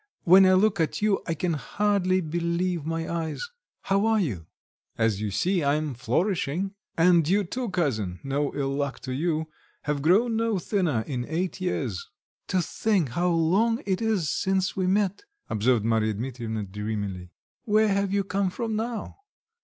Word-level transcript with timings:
When 0.23 0.47
I 0.47 0.53
look 0.53 0.79
at 0.79 1.03
you, 1.03 1.21
I 1.27 1.35
can 1.35 1.53
hardly 1.53 2.21
believe 2.21 2.87
my 2.87 3.07
eyes. 3.07 3.47
How 3.83 4.07
are 4.07 4.19
you?" 4.19 4.47
"As 4.97 5.21
you 5.21 5.29
see, 5.29 5.63
I'm 5.63 5.93
flourishing. 5.93 6.73
And 6.97 7.29
you, 7.29 7.43
too, 7.43 7.69
cousin 7.69 8.19
no 8.23 8.51
ill 8.55 8.71
luck 8.71 8.99
to 9.01 9.11
you! 9.13 9.45
have 9.83 10.01
grown 10.01 10.35
no 10.37 10.57
thinner 10.57 11.01
in 11.05 11.23
eight 11.25 11.61
years." 11.61 12.07
"To 12.47 12.63
think 12.63 13.09
how 13.09 13.29
long 13.29 13.83
it 13.85 14.01
is 14.01 14.31
since 14.31 14.75
we 14.75 14.87
met!" 14.87 15.23
observed 15.51 15.85
Marya 15.85 16.15
Dmitrievna 16.15 16.63
dreamily. 16.63 17.29
"Where 17.65 17.89
have 17.89 18.11
you 18.11 18.23
come 18.23 18.49
from 18.49 18.75
now? 18.75 19.17